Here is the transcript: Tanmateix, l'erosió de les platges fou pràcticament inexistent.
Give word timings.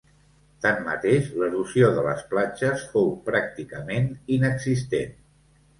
Tanmateix, 0.65 1.27
l'erosió 1.41 1.91
de 1.99 2.07
les 2.09 2.25
platges 2.33 2.89
fou 2.95 3.15
pràcticament 3.29 4.13
inexistent. 4.41 5.19